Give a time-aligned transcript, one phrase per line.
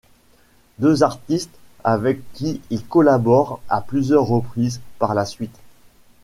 [0.79, 1.53] Deux artistes
[1.83, 5.59] avec qui il collabore à plusieurs reprises par la suite.